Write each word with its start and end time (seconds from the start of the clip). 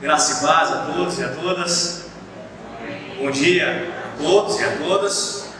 Graça 0.00 0.38
e 0.38 0.46
paz 0.46 0.72
a 0.72 0.76
todos 0.86 1.18
e 1.18 1.24
a 1.24 1.28
todas. 1.28 2.06
Bom 3.18 3.30
dia 3.30 3.92
a 4.06 4.22
todos 4.22 4.58
e 4.58 4.64
a 4.64 4.78
todas. 4.78 5.50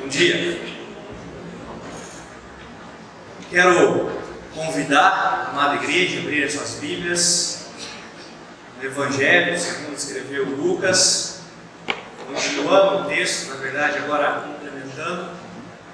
Bom 0.00 0.08
dia. 0.08 0.58
Quero 3.50 4.10
convidar 4.54 5.10
a 5.10 5.50
amada 5.50 5.84
igreja 5.84 6.16
a 6.16 6.22
abrir 6.22 6.44
as 6.44 6.54
suas 6.54 6.76
Bíblias 6.76 7.66
no 8.78 8.86
Evangelho, 8.86 9.58
segundo 9.58 9.96
escreveu 9.98 10.46
Lucas, 10.46 11.42
continuando 12.26 13.02
o 13.02 13.04
texto, 13.04 13.50
na 13.50 13.56
verdade, 13.56 13.98
agora 13.98 14.46
complementando 14.46 15.28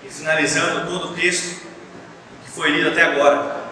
e 0.04 0.08
finalizando 0.08 0.88
todo 0.88 1.08
o 1.10 1.14
texto 1.14 1.66
que 2.44 2.50
foi 2.52 2.70
lido 2.70 2.90
até 2.90 3.02
agora. 3.02 3.66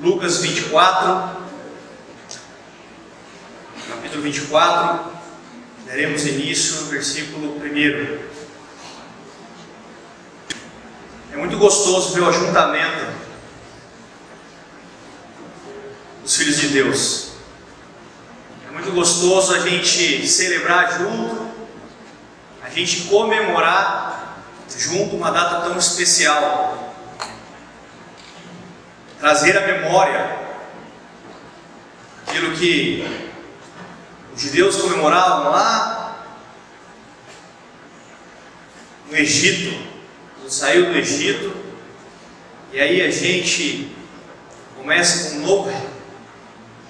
Lucas 0.00 0.38
24, 0.38 1.35
capítulo 4.06 4.22
24, 4.22 5.12
daremos 5.84 6.24
início 6.26 6.82
no 6.82 6.86
versículo 6.86 7.56
1. 7.56 8.18
É 11.32 11.36
muito 11.36 11.58
gostoso 11.58 12.14
ver 12.14 12.20
o 12.20 12.28
ajuntamento 12.28 13.04
dos 16.22 16.36
filhos 16.36 16.56
de 16.56 16.68
Deus. 16.68 17.32
É 18.68 18.70
muito 18.70 18.92
gostoso 18.92 19.52
a 19.52 19.58
gente 19.58 20.24
celebrar 20.28 20.98
junto, 20.98 21.50
a 22.62 22.70
gente 22.70 23.08
comemorar 23.08 24.38
junto 24.68 25.16
uma 25.16 25.32
data 25.32 25.68
tão 25.68 25.76
especial. 25.76 26.94
Trazer 29.18 29.58
à 29.58 29.66
memória 29.66 30.38
aquilo 32.24 32.52
que 32.52 33.26
os 34.36 34.42
judeus 34.42 34.76
comemoravam 34.76 35.50
lá 35.50 36.26
no 39.08 39.16
Egito, 39.16 39.74
quando 40.34 40.50
saiu 40.50 40.92
do 40.92 40.98
Egito, 40.98 41.56
e 42.70 42.78
aí 42.78 43.00
a 43.00 43.10
gente 43.10 43.96
começa 44.76 45.30
com 45.30 45.36
um 45.36 45.40
novo, 45.40 45.90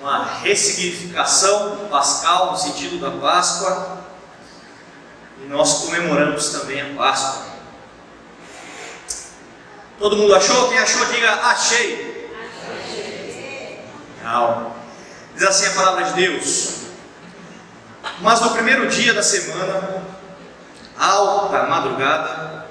uma 0.01 0.25
ressignificação 0.25 1.87
pascal 1.89 2.51
no 2.51 2.59
sentido 2.59 2.99
da 2.99 3.13
Páscoa, 3.13 4.05
e 5.45 5.47
nós 5.47 5.85
comemoramos 5.85 6.49
também 6.49 6.81
a 6.81 6.97
Páscoa. 6.97 7.47
Todo 10.01 10.17
mundo 10.17 10.35
achou? 10.35 10.69
Quem 10.69 10.79
achou, 10.79 11.07
diga 11.07 11.33
achei. 11.33 12.29
Não. 14.25 14.75
Diz 15.37 15.45
assim 15.45 15.67
a 15.67 15.71
palavra 15.71 16.05
de 16.07 16.13
Deus. 16.15 16.86
Mas 18.21 18.41
no 18.41 18.51
primeiro 18.51 18.89
dia 18.89 19.13
da 19.13 19.23
semana, 19.23 20.03
alta 20.99 21.65
madrugada, 21.65 22.67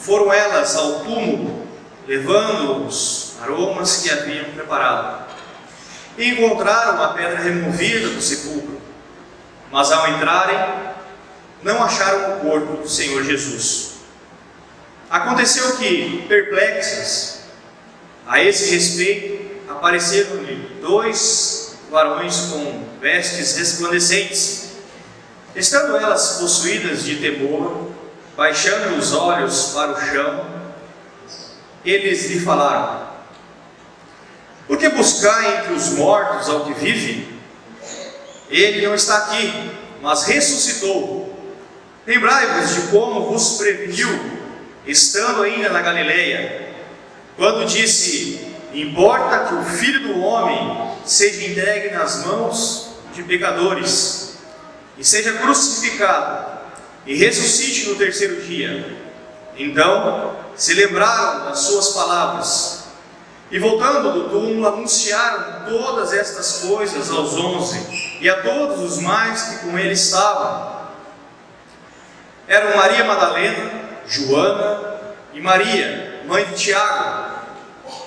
foram 0.00 0.32
elas 0.32 0.74
ao 0.74 1.00
túmulo, 1.00 1.68
levando 2.06 2.86
os 2.86 3.36
aromas 3.40 3.98
que 4.02 4.10
haviam 4.10 4.46
preparado. 4.46 5.26
E 6.18 6.30
encontraram 6.30 7.02
a 7.02 7.08
pedra 7.08 7.38
removida 7.38 8.08
do 8.08 8.20
sepulcro. 8.20 8.80
Mas 9.70 9.92
ao 9.92 10.08
entrarem, 10.08 10.58
não 11.62 11.82
acharam 11.82 12.38
o 12.38 12.40
corpo 12.40 12.82
do 12.82 12.88
Senhor 12.88 13.22
Jesus. 13.22 14.00
Aconteceu 15.08 15.76
que, 15.76 16.24
perplexas 16.28 17.42
a 18.26 18.42
esse 18.42 18.74
respeito, 18.74 19.70
apareceram-lhe 19.70 20.78
dois 20.80 21.78
varões 21.90 22.36
com 22.50 22.89
vestes 23.00 23.56
resplandecentes. 23.56 24.70
Estando 25.56 25.96
elas 25.96 26.36
possuídas 26.38 27.02
de 27.02 27.16
temor, 27.16 27.90
baixando 28.36 28.96
os 28.96 29.12
olhos 29.12 29.72
para 29.74 29.92
o 29.92 30.00
chão, 30.00 30.46
eles 31.84 32.30
lhe 32.30 32.40
falaram: 32.40 33.08
Por 34.68 34.78
que 34.78 34.88
buscar 34.90 35.58
entre 35.58 35.72
os 35.72 35.90
mortos 35.90 36.48
ao 36.48 36.66
que 36.66 36.74
vive? 36.74 37.40
Ele 38.48 38.86
não 38.86 38.94
está 38.94 39.16
aqui, 39.18 39.70
mas 40.02 40.24
ressuscitou. 40.24 41.28
Lembrai-vos 42.06 42.74
de 42.74 42.80
como 42.88 43.30
vos 43.30 43.58
preveniu, 43.58 44.08
estando 44.86 45.42
ainda 45.42 45.70
na 45.70 45.82
Galileia, 45.82 46.74
quando 47.36 47.66
disse: 47.66 48.54
Importa 48.72 49.46
que 49.46 49.54
o 49.54 49.64
filho 49.64 50.00
do 50.00 50.20
homem 50.20 50.94
seja 51.04 51.44
entregue 51.44 51.90
nas 51.92 52.24
mãos 52.24 52.89
de 53.20 53.28
pecadores 53.28 54.38
e 54.96 55.04
seja 55.04 55.32
crucificado 55.34 56.58
e 57.06 57.16
ressuscite 57.16 57.88
no 57.88 57.96
terceiro 57.96 58.42
dia. 58.42 58.98
Então 59.56 60.36
se 60.56 60.74
lembraram 60.74 61.46
das 61.46 61.60
suas 61.60 61.88
palavras 61.90 62.84
e, 63.50 63.58
voltando 63.58 64.12
do 64.12 64.28
túmulo, 64.28 64.66
anunciaram 64.66 65.64
todas 65.68 66.12
estas 66.12 66.58
coisas 66.66 67.10
aos 67.10 67.34
onze 67.34 68.18
e 68.20 68.28
a 68.28 68.42
todos 68.42 68.80
os 68.80 68.98
mais 68.98 69.42
que 69.42 69.58
com 69.58 69.78
ele 69.78 69.92
estavam. 69.92 70.80
Eram 72.46 72.76
Maria 72.76 73.04
Madalena, 73.04 73.70
Joana 74.06 75.00
e 75.32 75.40
Maria, 75.40 76.22
mãe 76.26 76.44
de 76.44 76.54
Tiago. 76.54 77.40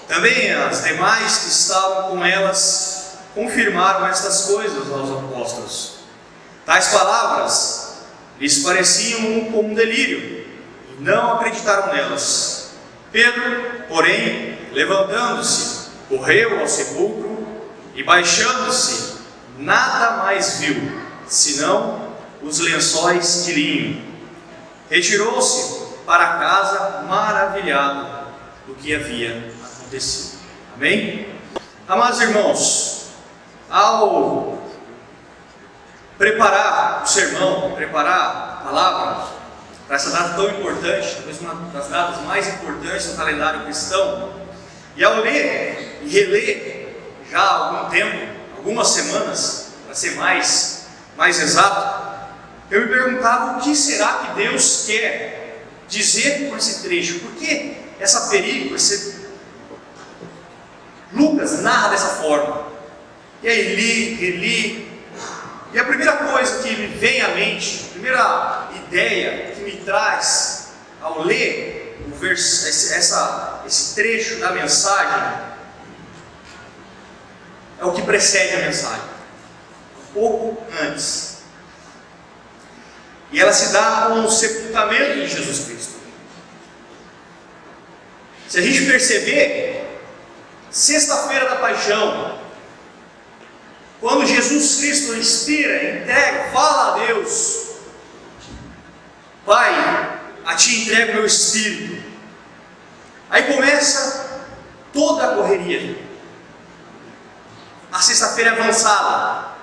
Também 0.07 0.51
as 0.53 0.83
demais 0.83 1.37
que 1.39 1.47
estavam 1.47 2.11
com 2.11 2.25
elas 2.25 2.92
confirmaram 3.33 4.07
estas 4.07 4.45
coisas 4.45 4.91
aos 4.91 5.09
apóstolos. 5.11 5.93
Tais 6.65 6.87
palavras 6.87 7.93
lhes 8.39 8.59
pareciam 8.59 9.45
como 9.51 9.71
um 9.71 9.73
delírio 9.73 10.45
e 10.89 11.01
não 11.01 11.33
acreditaram 11.33 11.93
nelas. 11.93 12.71
Pedro, 13.11 13.85
porém, 13.87 14.57
levantando-se, 14.71 15.89
correu 16.09 16.59
ao 16.59 16.67
sepulcro 16.67 17.47
e 17.95 18.03
baixando-se, 18.03 19.17
nada 19.57 20.23
mais 20.23 20.57
viu, 20.59 21.01
senão 21.27 22.13
os 22.41 22.59
lençóis 22.59 23.45
de 23.45 23.53
linho. 23.53 24.13
Retirou-se 24.89 25.83
para 26.05 26.37
casa 26.37 27.03
maravilhado 27.07 28.27
do 28.67 28.75
que 28.75 28.93
havia 28.95 29.53
acontecido. 29.63 30.39
Amém? 30.75 31.27
Amados 31.87 32.19
irmãos, 32.21 32.92
ao 33.73 34.61
preparar 36.15 37.01
o 37.03 37.07
sermão, 37.07 37.71
preparar 37.75 38.59
a 38.61 38.65
palavra 38.65 39.27
para 39.87 39.95
essa 39.95 40.11
data 40.11 40.35
tão 40.35 40.47
importante, 40.47 41.15
talvez 41.15 41.41
uma 41.41 41.55
das 41.71 41.87
datas 41.87 42.21
mais 42.21 42.47
importantes 42.47 43.07
do 43.07 43.17
calendário 43.17 43.63
cristão, 43.63 44.31
e 44.95 45.03
ao 45.03 45.15
ler 45.21 46.01
e 46.03 46.07
reler 46.07 46.95
já 47.31 47.39
há 47.39 47.53
algum 47.55 47.89
tempo, 47.89 48.31
algumas 48.57 48.89
semanas, 48.89 49.69
para 49.85 49.95
ser 49.95 50.11
mais, 50.17 50.85
mais 51.17 51.41
exato, 51.41 52.29
eu 52.69 52.81
me 52.81 52.87
perguntava 52.87 53.57
o 53.57 53.61
que 53.61 53.75
será 53.75 54.13
que 54.19 54.33
Deus 54.35 54.83
quer 54.85 55.65
dizer 55.87 56.47
com 56.47 56.55
esse 56.55 56.83
trecho, 56.83 57.21
por 57.21 57.31
que 57.31 57.75
essa 57.99 58.29
perícope, 58.29 58.75
esse... 58.75 59.23
Lucas 61.11 61.61
narra 61.61 61.89
dessa 61.89 62.21
forma, 62.21 62.72
e 63.43 63.49
aí 63.49 63.75
li, 63.75 64.13
reli, 64.15 64.93
e 65.73 65.79
a 65.79 65.83
primeira 65.83 66.13
coisa 66.13 66.63
que 66.63 66.75
me 66.75 66.87
vem 66.87 67.21
à 67.21 67.29
mente, 67.29 67.87
a 67.87 67.91
primeira 67.91 68.69
ideia 68.75 69.51
que 69.53 69.61
me 69.61 69.77
traz 69.77 70.75
ao 71.01 71.23
ler 71.23 71.97
o 72.07 72.15
verso, 72.15 72.67
esse, 72.67 72.93
essa, 72.93 73.63
esse 73.67 73.95
trecho 73.95 74.39
da 74.39 74.51
mensagem, 74.51 75.53
é 77.79 77.85
o 77.85 77.91
que 77.91 78.01
precede 78.03 78.55
a 78.55 78.59
mensagem, 78.59 79.03
um 79.99 80.13
pouco 80.13 80.63
antes. 80.81 81.39
E 83.31 83.41
ela 83.41 83.51
se 83.51 83.73
dá 83.73 84.05
com 84.07 84.21
o 84.21 84.31
sepultamento 84.31 85.15
de 85.15 85.27
Jesus 85.27 85.65
Cristo. 85.65 85.93
Se 88.47 88.59
a 88.59 88.61
gente 88.61 88.85
perceber, 88.85 89.99
sexta-feira 90.69 91.49
da 91.49 91.55
paixão, 91.55 92.32
quando 94.13 94.27
Jesus 94.27 94.75
Cristo 94.75 95.15
inspira, 95.15 96.01
entrega, 96.01 96.51
fala 96.51 96.93
a 96.93 97.05
Deus, 97.07 97.77
Pai, 99.43 100.19
a 100.45 100.55
Ti 100.55 100.83
entrego 100.83 101.13
meu 101.13 101.25
espírito. 101.25 102.03
Aí 103.27 103.51
começa 103.51 104.43
toda 104.93 105.31
a 105.31 105.35
correria. 105.35 105.97
A 107.91 107.99
sexta-feira 107.99 108.51
é 108.51 108.61
avançada. 108.61 109.53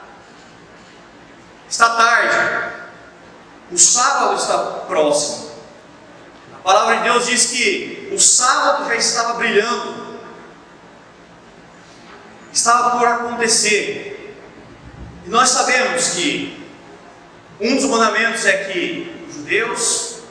Está 1.69 1.91
tarde. 1.91 2.75
O 3.71 3.79
sábado 3.79 4.35
está 4.35 4.59
próximo. 4.89 5.53
A 6.55 6.59
palavra 6.59 6.97
de 6.97 7.03
Deus 7.05 7.27
diz 7.27 7.47
que 7.47 8.11
o 8.13 8.19
sábado 8.19 8.89
já 8.89 8.97
estava 8.97 9.35
brilhando. 9.35 10.19
Estava 12.53 12.99
por 12.99 13.07
acontecer. 13.07 14.10
Nós 15.31 15.51
sabemos 15.51 16.09
que 16.15 16.61
um 17.61 17.77
dos 17.77 17.85
mandamentos 17.85 18.45
é 18.45 18.65
que 18.65 19.25
os 19.29 19.37
judeus 19.37 20.23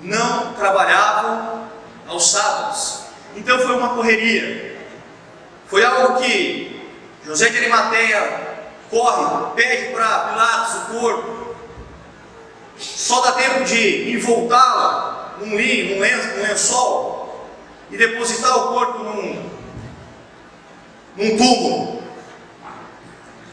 não 0.00 0.54
trabalhavam 0.54 1.68
aos 2.08 2.30
sábados. 2.30 3.02
Então 3.36 3.58
foi 3.58 3.76
uma 3.76 3.90
correria. 3.90 4.80
Foi 5.66 5.84
algo 5.84 6.22
que 6.22 6.82
José 7.26 7.50
de 7.50 7.58
Arimateia 7.58 8.64
corre, 8.88 9.50
pede 9.54 9.92
para 9.92 10.20
Pilatos 10.20 10.74
o 10.76 10.98
corpo. 10.98 11.56
Só 12.78 13.20
dá 13.20 13.32
tempo 13.32 13.64
de 13.64 14.14
envoltá-la 14.14 15.36
num 15.40 15.54
linho, 15.54 15.96
num 15.96 16.00
lenço, 16.00 16.28
num 16.28 16.42
lençol 16.42 17.50
e 17.90 17.98
depositar 17.98 18.56
o 18.56 18.68
corpo 18.72 18.98
num, 19.00 19.50
num 21.18 21.36
túmulo. 21.36 22.01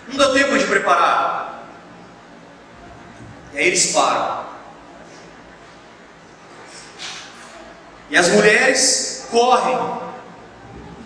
Não 0.10 0.18
dá 0.18 0.34
tempo 0.34 0.58
de 0.58 0.66
preparar. 0.66 1.64
E 3.54 3.58
aí 3.58 3.68
eles 3.68 3.92
param. 3.94 4.50
E 8.10 8.18
as 8.18 8.28
mulheres 8.30 9.28
correm, 9.30 9.78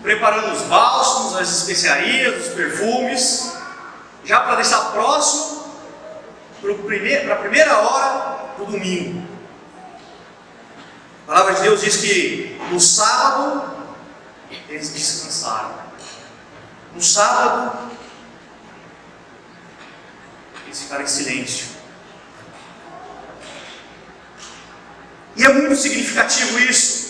preparando 0.02 0.52
os 0.52 0.62
bálsamos, 0.62 1.36
as 1.36 1.50
especiarias, 1.50 2.46
os 2.46 2.54
perfumes, 2.54 3.52
já 4.24 4.40
para 4.40 4.56
deixar 4.56 4.92
próximo 4.92 5.64
para 6.60 7.34
a 7.34 7.36
primeira 7.36 7.78
hora 7.78 8.54
do 8.56 8.64
domingo. 8.64 9.28
A 11.24 11.26
palavra 11.26 11.54
de 11.54 11.62
Deus 11.62 11.82
diz 11.82 11.98
que 11.98 12.58
no 12.70 12.80
sábado 12.80 13.64
eles 14.68 14.88
descansaram. 14.88 15.74
No 16.94 17.02
sábado 17.02 17.90
eles 20.74 20.82
ficaram 20.82 21.04
em 21.04 21.06
silêncio. 21.06 21.66
E 25.36 25.44
é 25.44 25.48
muito 25.52 25.76
significativo 25.76 26.58
isso. 26.58 27.04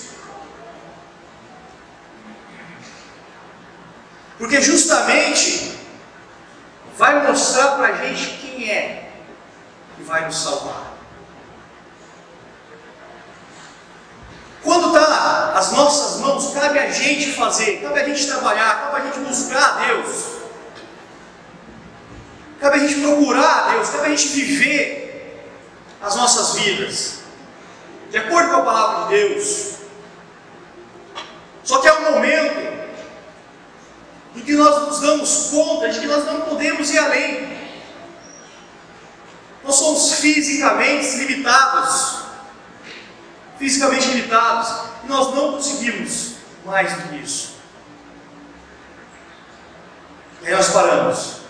Porque 4.38 4.60
justamente 4.60 5.78
vai 6.98 7.26
mostrar 7.26 7.76
para 7.76 7.88
a 7.88 8.04
gente 8.04 8.38
quem 8.38 8.70
é 8.70 9.12
que 9.96 10.02
vai 10.02 10.26
nos 10.26 10.36
salvar. 10.36 10.92
Quando 14.62 14.88
está 14.88 15.52
as 15.54 15.72
nossas 15.72 16.20
mãos, 16.20 16.52
cabe 16.52 16.78
a 16.78 16.90
gente 16.90 17.32
fazer, 17.32 17.82
cabe 17.82 18.00
a 18.00 18.04
gente 18.04 18.26
trabalhar, 18.26 18.90
cabe 18.90 18.96
a 18.96 19.04
gente 19.10 19.20
buscar 19.20 19.62
a 19.62 19.86
Deus, 19.86 20.33
cabe 22.64 22.76
a 22.76 22.88
gente 22.88 23.02
procurar 23.02 23.66
a 23.66 23.72
Deus, 23.72 23.90
cabe 23.90 24.06
a 24.06 24.08
gente 24.08 24.26
viver 24.28 25.50
as 26.00 26.16
nossas 26.16 26.58
vidas 26.58 27.18
de 28.10 28.16
acordo 28.16 28.52
com 28.52 28.56
a 28.56 28.62
palavra 28.62 29.04
de 29.04 29.22
Deus. 29.22 29.74
Só 31.62 31.82
que 31.82 31.88
há 31.88 31.94
um 31.98 32.12
momento 32.12 32.88
em 34.34 34.40
que 34.40 34.54
nós 34.54 34.88
nos 34.88 35.00
damos 35.00 35.50
conta 35.50 35.90
de 35.90 36.00
que 36.00 36.06
nós 36.06 36.24
não 36.24 36.40
podemos 36.40 36.90
ir 36.90 36.96
além. 36.96 37.54
Nós 39.62 39.74
somos 39.74 40.14
fisicamente 40.14 41.16
limitados. 41.16 42.22
Fisicamente 43.58 44.08
limitados. 44.08 44.88
E 45.04 45.06
nós 45.06 45.34
não 45.34 45.52
conseguimos 45.52 46.36
mais 46.64 46.94
do 46.94 47.08
que 47.10 47.16
isso. 47.16 47.56
E 50.40 50.46
aí 50.46 50.54
nós 50.54 50.70
paramos. 50.70 51.43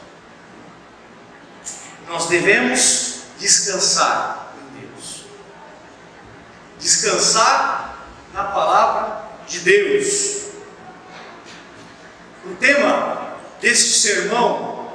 Nós 2.08 2.26
devemos 2.26 3.24
descansar 3.38 4.44
descansar 6.84 7.98
na 8.34 8.44
palavra 8.44 9.24
de 9.48 9.60
Deus. 9.60 10.48
O 12.44 12.54
tema 12.56 13.38
deste 13.58 14.00
sermão 14.00 14.92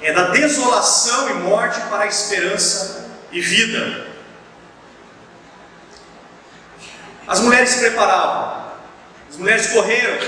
é 0.00 0.10
da 0.10 0.30
desolação 0.30 1.28
e 1.28 1.34
morte 1.34 1.78
para 1.82 2.04
a 2.04 2.06
esperança 2.06 3.10
e 3.30 3.42
vida. 3.42 4.10
As 7.26 7.40
mulheres 7.40 7.68
se 7.68 7.80
preparavam, 7.80 8.72
as 9.28 9.36
mulheres 9.36 9.66
correram, 9.68 10.18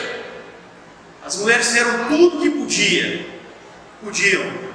as 1.25 1.37
mulheres 1.37 1.69
fizeram 1.69 2.09
tudo 2.09 2.37
o 2.37 2.41
que 2.43 2.51
podia, 2.51 3.27
podiam. 4.03 4.74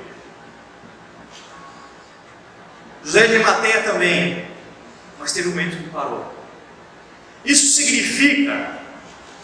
José 3.03 3.27
de 3.27 3.39
Mateia 3.39 3.83
também 3.83 4.49
mas 5.19 5.33
teve 5.33 5.49
um 5.49 5.51
momento 5.51 5.77
que 5.77 5.89
parou. 5.89 6.33
Isso 7.43 7.75
significa 7.75 8.79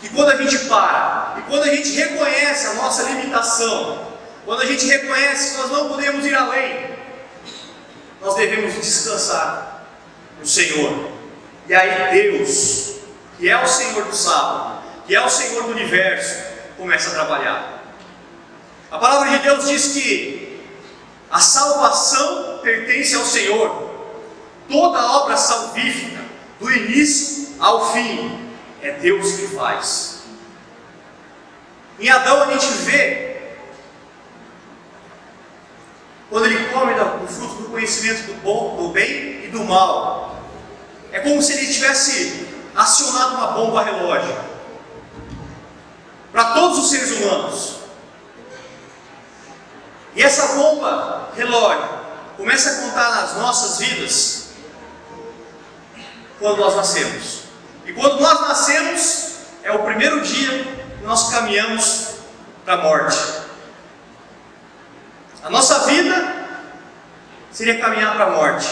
que 0.02 0.10
quando 0.10 0.30
a 0.30 0.38
gente 0.42 0.58
para 0.66 1.36
e 1.38 1.42
quando 1.44 1.64
a 1.64 1.76
gente 1.76 1.92
reconhece 1.92 2.68
a 2.68 2.74
nossa 2.76 3.04
limitação, 3.04 4.14
quando 4.46 4.62
a 4.62 4.66
gente 4.66 4.86
reconhece 4.86 5.52
que 5.52 5.58
nós 5.62 5.72
não 5.72 5.90
podemos 5.90 6.26
ir 6.26 6.34
além, 6.34 6.96
nós 8.22 8.36
devemos 8.36 8.74
descansar 8.74 9.86
no 10.40 10.46
Senhor. 10.46 11.12
E 11.68 11.74
aí 11.74 12.32
Deus, 12.32 12.96
que 13.38 13.50
é 13.50 13.62
o 13.62 13.68
Senhor 13.68 14.06
do 14.06 14.16
sábado, 14.16 14.84
que 15.06 15.16
é 15.16 15.22
o 15.22 15.30
Senhor 15.30 15.64
do 15.64 15.72
universo, 15.72 16.44
começa 16.78 17.10
a 17.10 17.14
trabalhar. 17.14 17.84
A 18.92 18.98
palavra 18.98 19.30
de 19.30 19.40
Deus 19.40 19.68
diz 19.68 19.88
que 19.90 20.64
a 21.30 21.40
salvação 21.40 22.55
pertence 22.66 23.16
ao 23.16 23.24
Senhor. 23.24 23.94
Toda 24.68 25.12
obra 25.20 25.38
salvífica, 25.38 26.20
do 26.60 26.72
início 26.72 27.56
ao 27.60 27.94
fim, 27.94 28.50
é 28.82 28.92
Deus 28.94 29.34
que 29.34 29.48
faz. 29.56 30.24
Em 32.00 32.10
Adão 32.10 32.42
a 32.42 32.52
gente 32.52 32.66
vê, 32.66 33.38
quando 36.30 36.46
ele 36.46 36.66
come 36.70 36.94
do 36.96 37.28
fruto 37.28 37.56
do 37.62 37.70
conhecimento 37.70 38.26
do 38.26 38.34
bom, 38.42 38.76
do 38.76 38.90
bem 38.90 39.46
e 39.46 39.50
do 39.50 39.64
mal, 39.64 40.42
é 41.12 41.20
como 41.20 41.42
se 41.42 41.54
ele 41.54 41.72
tivesse 41.72 42.48
acionado 42.76 43.36
uma 43.36 43.48
bomba 43.48 43.84
relógio 43.84 44.36
para 46.32 46.54
todos 46.54 46.80
os 46.80 46.90
seres 46.90 47.12
humanos. 47.12 47.76
E 50.16 50.24
essa 50.24 50.56
bomba 50.56 51.30
relógio 51.36 51.95
começa 52.38 52.70
a 52.70 52.76
contar 52.84 53.10
nas 53.10 53.36
nossas 53.36 53.80
vidas 53.80 54.50
quando 56.40 56.58
nós 56.58 56.76
nascemos. 56.76 57.44
E 57.86 57.94
quando 57.94 58.20
nós 58.20 58.42
nascemos, 58.42 59.36
é 59.64 59.72
o 59.72 59.84
primeiro 59.84 60.22
dia 60.22 60.64
que 60.98 61.04
nós 61.04 61.30
caminhamos 61.32 62.16
para 62.64 62.76
a 62.76 62.78
morte. 62.78 63.18
A 65.44 65.50
nossa 65.50 65.86
vida 65.86 66.48
seria 67.52 67.80
caminhar 67.80 68.16
para 68.16 68.26
a 68.26 68.32
morte. 68.32 68.68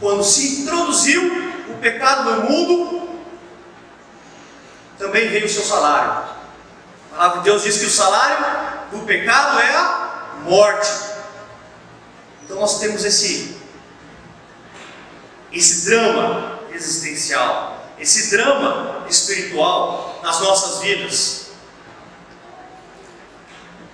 Quando 0.00 0.22
se 0.22 0.62
introduziu 0.62 1.22
o 1.68 1.74
pecado 1.78 2.30
no 2.30 2.42
mundo, 2.42 3.08
também 4.98 5.28
veio 5.28 5.46
o 5.46 5.48
seu 5.48 5.62
salário. 5.62 6.10
A 7.12 7.16
palavra 7.16 7.38
de 7.38 7.44
Deus 7.44 7.64
diz 7.64 7.78
que 7.78 7.86
o 7.86 7.90
salário 7.90 8.36
do 8.92 9.00
pecado 9.00 9.58
é 9.60 9.74
a 9.74 10.34
morte. 10.44 11.07
Então 12.48 12.60
nós 12.60 12.80
temos 12.80 13.04
esse 13.04 13.58
esse 15.52 15.84
drama 15.84 16.60
existencial, 16.72 17.92
esse 17.98 18.30
drama 18.30 19.04
espiritual 19.06 20.18
nas 20.22 20.40
nossas 20.40 20.80
vidas. 20.80 21.48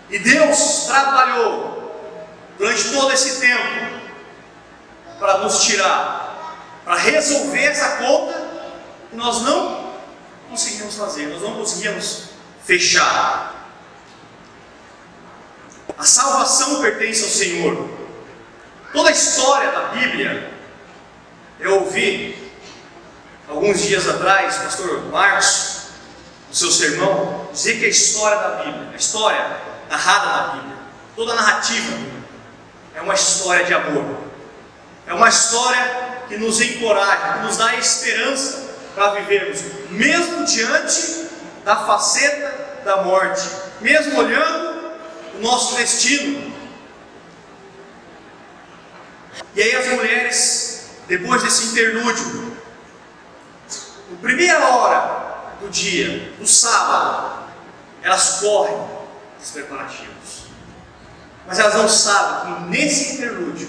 E 0.09 0.21
Deus 0.21 0.85
trabalhou 0.87 2.25
durante 2.57 2.93
todo 2.93 3.13
esse 3.13 3.41
tempo 3.41 4.01
para 5.19 5.39
nos 5.39 5.65
tirar, 5.65 6.63
para 6.85 6.95
resolver 6.95 7.65
essa 7.65 7.97
conta 7.97 8.69
que 9.11 9.17
nós 9.17 9.43
não 9.43 9.95
conseguimos 10.49 10.95
fazer, 10.95 11.27
nós 11.27 11.43
não 11.43 11.57
conseguíamos 11.57 12.27
fechar. 12.65 13.53
A 15.99 16.05
salvação 16.05 16.81
pertence 16.81 17.25
ao 17.25 17.31
Senhor. 17.31 17.94
Toda 18.95 19.09
a 19.09 19.13
história 19.13 19.73
da 19.73 19.81
Bíblia 19.89 20.53
eu 21.59 21.81
ouvi 21.81 22.53
alguns 23.49 23.83
dias 23.83 24.09
atrás, 24.09 24.57
pastor 24.59 25.07
Marcos, 25.11 25.87
no 26.49 26.55
seu 26.55 26.71
sermão, 26.71 27.49
dizer 27.53 27.81
que 27.81 27.87
a 27.87 27.89
história 27.89 28.39
da 28.39 28.49
Bíblia, 28.63 28.91
a 28.93 28.97
história 28.97 29.45
narrada 29.91 30.27
na 30.27 30.53
Bíblia, 30.55 30.77
toda 31.17 31.33
a 31.33 31.35
narrativa 31.35 31.99
é 32.95 33.01
uma 33.01 33.15
história 33.15 33.65
de 33.65 33.75
amor. 33.75 34.17
É 35.09 35.13
uma 35.13 35.29
história 35.29 36.23
que 36.29 36.37
nos 36.37 36.61
encoraja, 36.61 37.39
que 37.39 37.47
nos 37.47 37.57
dá 37.57 37.75
esperança 37.75 38.63
para 38.95 39.15
vivermos, 39.15 39.61
mesmo 39.91 40.45
diante 40.45 41.27
da 41.65 41.85
faceta 41.85 42.81
da 42.85 43.03
morte, 43.03 43.43
mesmo 43.81 44.21
olhando 44.21 44.93
o 45.35 45.41
nosso 45.41 45.75
destino. 45.75 46.54
E 49.55 49.63
aí 49.63 49.77
as 49.77 49.87
mulheres, 49.89 50.91
depois 51.07 51.43
desse 51.43 51.67
interlúdio, 51.67 52.57
na 54.11 54.17
primeira 54.21 54.69
hora 54.69 55.55
do 55.61 55.69
dia, 55.69 56.33
do 56.39 56.47
sábado, 56.47 57.45
elas 58.03 58.41
correm 58.41 58.77
os 59.41 59.51
preparativos. 59.51 60.45
Mas 61.47 61.59
elas 61.59 61.75
não 61.75 61.89
sabem 61.89 62.55
que 62.55 62.61
nesse 62.71 63.15
interlúdio, 63.17 63.69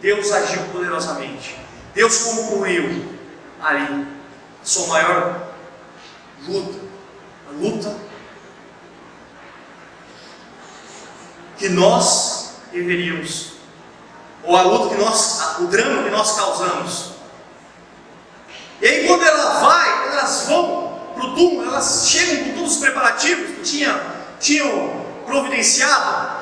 Deus 0.00 0.30
agiu 0.32 0.62
poderosamente. 0.72 1.58
Deus 1.94 2.18
concluiu 2.18 3.16
ali 3.60 4.06
a 4.62 4.64
sua 4.64 4.86
maior 4.88 5.48
luta, 6.46 6.78
a 7.48 7.52
luta 7.52 7.96
que 11.56 11.68
nós 11.70 12.56
deveríamos, 12.70 13.55
ou 14.46 14.56
a 14.56 14.62
luta 14.62 14.94
que 14.94 15.00
nós, 15.00 15.58
o 15.58 15.66
drama 15.66 16.04
que 16.04 16.10
nós 16.10 16.36
causamos. 16.36 17.10
E 18.80 18.86
aí 18.86 19.06
quando 19.06 19.22
ela 19.22 19.60
vai, 19.60 20.08
elas 20.12 20.46
vão 20.46 21.00
para 21.14 21.26
o 21.26 21.34
túmulo, 21.34 21.68
elas 21.68 22.08
chegam 22.08 22.44
com 22.44 22.54
todos 22.58 22.74
os 22.74 22.78
preparativos 22.78 23.56
que 23.56 23.62
tinham, 23.62 24.00
tinham 24.38 25.06
providenciado, 25.26 26.36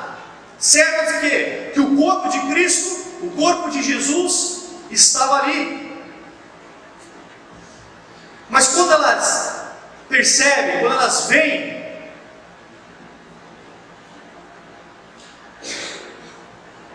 certas 0.58 1.14
de 1.14 1.20
quê? 1.20 1.70
Que 1.72 1.80
o 1.80 1.96
corpo 1.96 2.28
de 2.28 2.40
Cristo, 2.40 3.06
o 3.22 3.30
corpo 3.30 3.70
de 3.70 3.82
Jesus, 3.82 4.64
estava 4.90 5.42
ali. 5.42 5.84
Mas 8.50 8.68
quando 8.68 8.92
elas 8.92 9.62
percebem, 10.08 10.80
quando 10.80 10.92
elas 10.92 11.26
veem 11.26 11.83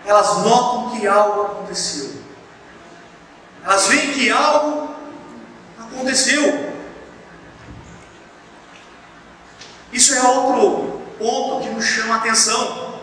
elas 0.10 0.38
notam 0.40 0.98
que 0.98 1.08
algo 1.08 1.44
aconteceu. 1.44 2.20
Elas 3.64 3.88
veem 3.88 4.12
que 4.14 4.32
algo 4.32 4.90
aconteceu. 5.80 6.74
Isso 9.94 10.16
é 10.16 10.22
outro 10.24 11.02
ponto 11.20 11.64
que 11.64 11.70
nos 11.70 11.86
chama 11.86 12.16
a 12.16 12.18
atenção. 12.18 13.00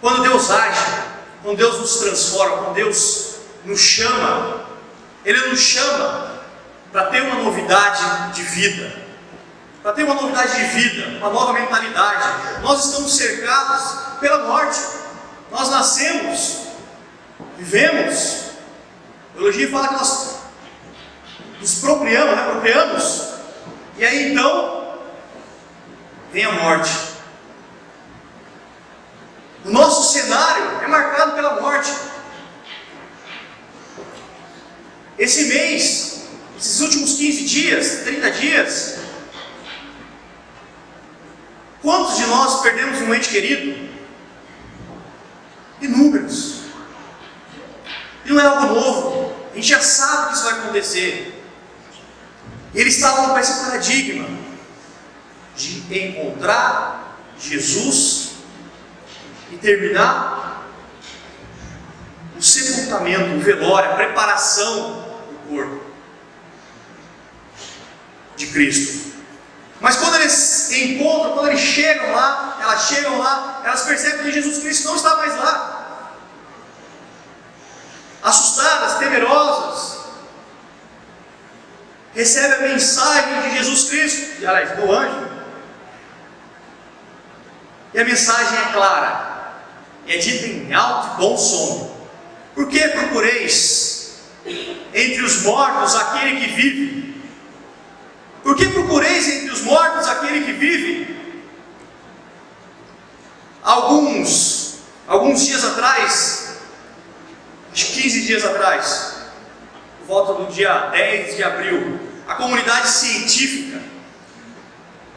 Quando 0.00 0.22
Deus 0.22 0.50
age, 0.50 1.02
quando 1.42 1.58
Deus 1.58 1.78
nos 1.78 1.96
transforma, 1.98 2.58
quando 2.58 2.74
Deus 2.74 3.36
nos 3.64 3.80
chama, 3.80 4.66
Ele 5.24 5.50
nos 5.50 5.60
chama 5.60 6.40
para 6.90 7.06
ter 7.06 7.22
uma 7.22 7.42
novidade 7.42 8.32
de 8.32 8.42
vida 8.42 9.01
para 9.82 9.92
ter 9.92 10.04
uma 10.04 10.14
novidade 10.14 10.54
de 10.54 10.64
vida, 10.80 11.18
uma 11.18 11.30
nova 11.30 11.52
mentalidade. 11.54 12.60
Nós 12.62 12.84
estamos 12.86 13.16
cercados 13.16 14.18
pela 14.20 14.46
morte. 14.46 14.78
Nós 15.50 15.70
nascemos, 15.70 16.68
vivemos. 17.58 18.52
A 19.30 19.34
teologia 19.34 19.70
fala 19.70 19.88
que 19.88 19.94
nós 19.94 20.36
nos 21.60 21.74
procriamos, 21.80 22.36
né? 22.36 22.42
procriamos. 22.50 23.28
E 23.98 24.04
aí 24.04 24.32
então 24.32 24.98
vem 26.32 26.44
a 26.44 26.52
morte. 26.52 26.92
O 29.64 29.70
nosso 29.70 30.12
cenário 30.12 30.80
é 30.82 30.86
marcado 30.86 31.32
pela 31.32 31.60
morte. 31.60 31.92
Esse 35.18 35.44
mês, 35.44 36.22
esses 36.58 36.80
últimos 36.80 37.14
15 37.14 37.44
dias, 37.44 38.00
30 38.04 38.30
dias, 38.32 39.01
Quantos 41.82 42.16
de 42.16 42.26
nós 42.26 42.62
perdemos 42.62 43.00
um 43.00 43.12
ente 43.12 43.28
querido? 43.28 43.90
Inúmeros. 45.80 46.62
E 48.24 48.30
não 48.30 48.40
é 48.40 48.46
algo 48.46 48.74
novo. 48.74 49.36
A 49.50 49.56
gente 49.56 49.66
já 49.66 49.80
sabe 49.80 50.28
que 50.28 50.34
isso 50.34 50.44
vai 50.44 50.60
acontecer. 50.60 51.44
E 52.72 52.80
eles 52.80 52.94
estavam 52.94 53.30
com 53.30 53.38
esse 53.38 53.64
paradigma 53.64 54.28
de 55.56 56.08
encontrar 56.08 57.18
Jesus 57.38 58.34
e 59.50 59.56
terminar 59.56 60.68
o 62.38 62.42
sepultamento, 62.42 63.36
o 63.36 63.40
velório, 63.40 63.90
a 63.90 63.94
preparação 63.94 65.02
do 65.28 65.48
corpo 65.48 65.84
de 68.36 68.46
Cristo. 68.46 69.11
Mas 69.82 69.96
quando 69.96 70.14
eles 70.14 70.70
encontram, 70.70 71.32
quando 71.32 71.48
eles 71.48 71.60
chegam 71.60 72.12
lá, 72.12 72.56
elas 72.60 72.86
chegam 72.86 73.18
lá, 73.18 73.62
elas 73.64 73.82
percebem 73.82 74.22
que 74.22 74.32
Jesus 74.32 74.58
Cristo 74.58 74.86
não 74.86 74.94
está 74.94 75.16
mais 75.16 75.36
lá. 75.36 76.06
Assustadas, 78.22 78.98
temerosas, 78.98 80.04
recebem 82.14 82.58
a 82.58 82.72
mensagem 82.72 83.42
de 83.42 83.56
Jesus 83.56 83.88
Cristo, 83.90 84.40
e 84.40 84.46
aliás, 84.46 84.70
do 84.78 84.92
anjo. 84.92 85.28
E 87.92 88.00
a 88.00 88.04
mensagem 88.04 88.58
é 88.58 88.72
clara, 88.72 89.54
é 90.06 90.16
dita 90.16 90.46
em 90.46 90.72
alto 90.72 91.14
e 91.14 91.20
bom 91.20 91.36
som. 91.36 92.08
Por 92.54 92.68
que 92.68 92.86
procureis 92.86 94.20
entre 94.94 95.22
os 95.22 95.42
mortos 95.42 95.96
aquele 95.96 96.40
que 96.40 96.52
vive? 96.52 97.01
Por 98.42 98.56
que 98.56 98.68
procureis 98.68 99.28
entre 99.28 99.50
os 99.50 99.62
mortos 99.62 100.08
aquele 100.08 100.44
que 100.44 100.52
vive? 100.52 101.22
Alguns, 103.62 104.78
alguns 105.06 105.46
dias 105.46 105.64
atrás, 105.64 106.56
acho 107.72 107.86
15 107.86 108.22
dias 108.22 108.44
atrás, 108.44 109.16
por 110.00 110.06
volta 110.06 110.42
do 110.42 110.52
dia 110.52 110.88
10 110.90 111.36
de 111.36 111.44
abril, 111.44 112.00
a 112.26 112.34
comunidade 112.34 112.88
científica 112.88 113.80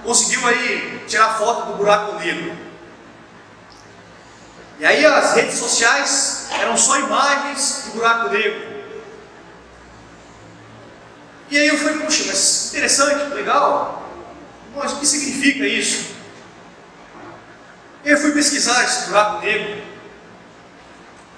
conseguiu 0.03 0.47
aí 0.47 1.03
tirar 1.07 1.37
foto 1.39 1.71
do 1.71 1.77
buraco 1.77 2.19
negro. 2.19 2.55
E 4.77 4.85
aí 4.85 5.03
as 5.03 5.33
redes 5.33 5.57
sociais 5.57 6.47
eram 6.51 6.77
só 6.77 6.99
imagens 6.99 7.85
do 7.85 7.93
buraco 7.93 8.29
negro. 8.29 8.74
E 11.49 11.57
aí 11.57 11.67
eu 11.67 11.77
falei, 11.77 11.99
puxa, 11.99 12.23
mas 12.27 12.69
interessante, 12.71 13.33
legal. 13.33 14.09
Mas 14.75 14.93
o 14.93 14.99
que 14.99 15.05
significa 15.05 15.65
isso? 15.65 16.15
Eu 18.03 18.17
fui 18.17 18.31
pesquisar 18.31 18.83
esse 18.83 19.07
buraco 19.07 19.45
negro. 19.45 19.83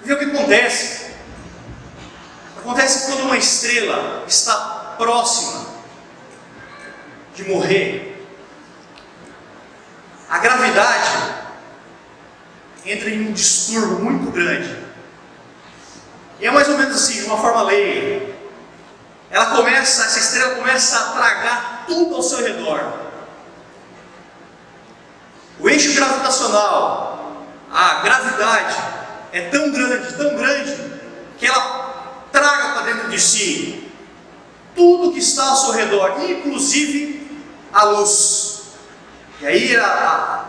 Ver 0.02 0.14
o 0.14 0.18
que 0.18 0.24
acontece. 0.24 1.12
Acontece 2.58 3.06
quando 3.06 3.22
uma 3.24 3.36
estrela 3.36 4.24
está 4.26 4.94
próxima 4.96 5.66
de 7.34 7.44
morrer. 7.44 8.26
A 10.28 10.38
gravidade 10.38 11.34
entra 12.84 13.10
em 13.10 13.28
um 13.28 13.32
distúrbio 13.32 14.00
muito 14.00 14.30
grande. 14.30 14.76
E 16.40 16.46
é 16.46 16.50
mais 16.50 16.68
ou 16.68 16.78
menos 16.78 16.96
assim, 16.96 17.20
de 17.20 17.26
uma 17.26 17.38
forma 17.38 17.62
leiga 17.62 18.37
ela 19.30 19.56
começa, 19.56 20.04
essa 20.04 20.18
estrela 20.18 20.54
começa 20.56 20.98
a 20.98 21.12
tragar 21.12 21.84
tudo 21.86 22.14
ao 22.14 22.22
seu 22.22 22.42
redor. 22.42 23.08
O 25.60 25.68
eixo 25.68 25.94
gravitacional, 25.94 27.46
a 27.70 27.94
gravidade, 28.00 28.76
é 29.32 29.42
tão 29.48 29.70
grande, 29.70 30.14
tão 30.14 30.36
grande, 30.36 30.76
que 31.38 31.46
ela 31.46 32.24
traga 32.32 32.74
para 32.74 32.82
dentro 32.82 33.08
de 33.10 33.20
si 33.20 33.92
tudo 34.74 35.12
que 35.12 35.18
está 35.18 35.44
ao 35.44 35.56
seu 35.56 35.72
redor, 35.72 36.22
inclusive 36.22 37.42
a 37.72 37.84
luz. 37.84 38.62
E 39.40 39.46
aí 39.46 39.76
a, 39.76 39.86
a, 39.86 40.44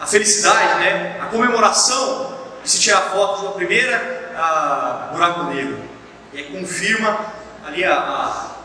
a 0.00 0.06
felicidade, 0.06 0.80
né? 0.80 1.18
a 1.22 1.26
comemoração 1.26 2.36
de 2.62 2.70
se 2.70 2.80
tirar 2.80 3.00
foto 3.12 3.42
uma 3.42 3.52
primeira 3.52 4.34
a, 4.36 5.10
buraco 5.12 5.44
negro. 5.44 5.95
E 6.32 6.38
aí 6.38 6.44
confirma 6.50 7.18
ali 7.64 7.84
a, 7.84 7.94
a, 7.94 8.56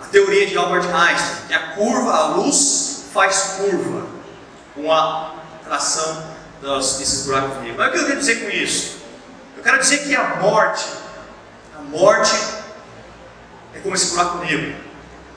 a 0.00 0.06
teoria 0.06 0.46
de 0.46 0.56
Albert 0.56 0.94
Einstein, 0.94 1.46
que 1.48 1.54
a 1.54 1.72
curva, 1.72 2.12
a 2.12 2.26
luz 2.28 3.06
faz 3.12 3.56
curva 3.58 4.06
com 4.74 4.92
a 4.92 5.34
tração 5.64 6.24
dos, 6.60 6.98
desses 6.98 7.26
buracos 7.26 7.58
negros. 7.58 7.76
Mas 7.76 7.88
o 7.88 7.92
que 7.92 7.98
eu 7.98 8.06
quero 8.06 8.20
dizer 8.20 8.44
com 8.44 8.50
isso? 8.50 8.96
Eu 9.56 9.62
quero 9.62 9.78
dizer 9.78 10.04
que 10.04 10.14
a 10.14 10.36
morte, 10.36 10.86
a 11.76 11.82
morte 11.82 12.36
é 13.74 13.78
como 13.80 13.94
esse 13.94 14.10
buraco 14.10 14.38
negro. 14.38 14.76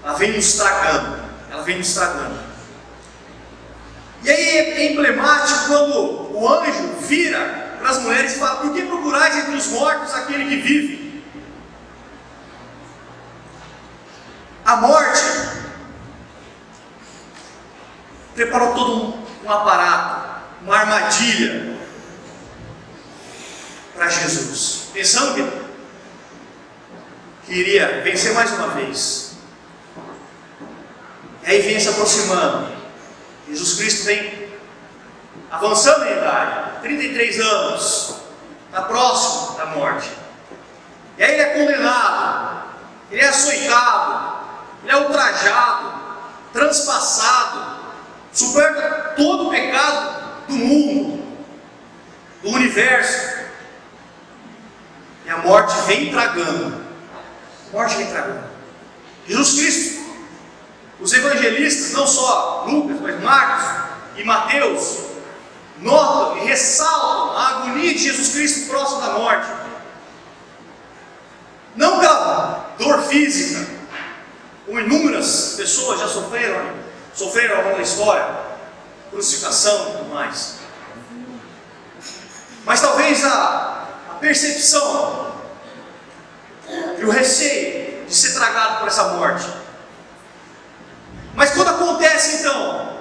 Ela 0.03 0.13
vem 0.13 0.33
nos 0.33 0.53
tragando, 0.53 1.23
ela 1.51 1.63
vem 1.63 1.77
nos 1.77 1.93
tragando. 1.93 2.39
E 4.23 4.29
aí 4.29 4.57
é 4.57 4.91
emblemático 4.91 5.67
quando 5.67 6.35
o 6.35 6.49
anjo 6.49 6.95
vira 7.01 7.68
para 7.79 7.89
as 7.89 7.99
mulheres 7.99 8.35
e 8.35 8.39
fala: 8.39 8.61
Por 8.61 8.73
que 8.73 8.83
procurais 8.83 9.35
entre 9.35 9.55
os 9.55 9.67
mortos 9.67 10.13
aquele 10.13 10.45
que 10.45 10.61
vive? 10.61 11.23
A 14.65 14.75
morte 14.75 15.23
preparou 18.35 18.73
todo 18.75 18.95
um, 18.95 19.27
um 19.43 19.51
aparato, 19.51 20.43
uma 20.61 20.77
armadilha 20.77 21.77
para 23.95 24.09
Jesus, 24.09 24.89
pensando 24.93 25.35
que, 25.35 25.69
iria 27.51 28.01
vencer 28.03 28.33
mais 28.33 28.51
uma 28.51 28.67
vez. 28.67 29.33
E 31.43 31.49
aí 31.49 31.61
vem 31.63 31.79
se 31.79 31.89
aproximando. 31.89 32.71
Jesus 33.47 33.73
Cristo 33.79 34.05
vem 34.05 34.49
avançando 35.49 36.05
em 36.05 36.11
idade, 36.11 36.68
33 36.81 37.39
anos, 37.39 38.15
está 38.65 38.81
próximo 38.83 39.57
da 39.57 39.65
morte. 39.67 40.09
E 41.17 41.23
aí 41.23 41.33
ele 41.33 41.41
é 41.41 41.59
condenado, 41.59 42.63
ele 43.11 43.21
é 43.21 43.27
açoitado, 43.27 44.39
ele 44.83 44.91
é 44.91 44.97
ultrajado, 44.97 45.91
transpassado, 46.53 47.79
superta 48.31 49.15
todo 49.17 49.47
o 49.47 49.49
pecado 49.49 50.47
do 50.47 50.55
mundo, 50.55 51.37
do 52.41 52.49
universo. 52.51 53.39
E 55.25 55.29
a 55.29 55.37
morte 55.39 55.75
vem 55.87 56.09
tragando. 56.11 56.83
A 57.69 57.75
morte 57.75 57.97
vem 57.97 58.07
tragando. 58.07 58.49
Jesus 59.27 59.59
Cristo, 59.59 59.99
os 60.99 61.13
evangelistas, 61.13 61.91
não 61.91 62.07
só 62.07 62.65
Lucas, 62.67 62.99
mas 62.99 63.21
Marcos 63.21 63.89
e 64.15 64.23
Mateus, 64.23 65.08
notam 65.81 66.37
e 66.37 66.47
ressaltam 66.47 67.37
a 67.37 67.47
agonia 67.49 67.93
de 67.93 67.99
Jesus 67.99 68.29
Cristo 68.29 68.69
próximo 68.69 69.01
da 69.01 69.13
morte. 69.13 69.47
Não 71.75 71.99
pela 71.99 72.73
dor 72.77 73.01
física, 73.03 73.65
como 74.65 74.79
inúmeras 74.79 75.53
pessoas 75.55 75.99
já 75.99 76.07
sofreram, 76.07 76.73
sofreram 77.13 77.57
ao 77.57 77.63
longo 77.63 77.77
da 77.77 77.83
história, 77.83 78.39
crucificação 79.09 79.89
e 79.89 79.91
tudo 79.97 80.13
mais. 80.13 80.55
Mas 82.65 82.81
talvez 82.81 83.25
a, 83.25 83.87
a 84.11 84.13
percepção 84.15 85.33
e 86.97 87.05
o 87.05 87.09
receio 87.09 88.05
de 88.05 88.13
ser 88.13 88.33
tragado 88.33 88.79
por 88.79 88.87
essa 88.87 89.05
morte. 89.09 89.47
Mas 91.35 91.51
quando 91.51 91.69
acontece 91.69 92.37
então, 92.37 92.98